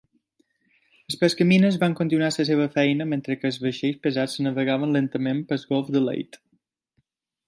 Els 1.09 1.17
pescamines 1.23 1.75
van 1.83 1.95
continuar 1.99 2.29
la 2.31 2.45
seva 2.47 2.65
feina 2.77 3.07
mentre 3.11 3.37
que 3.41 3.47
els 3.51 3.59
vaixells 3.65 3.99
pesats 4.07 4.39
navegaven 4.47 4.97
lentament 4.99 5.45
pel 5.53 5.63
golf 5.75 5.93
de 5.97 6.03
Leyte. 6.07 6.43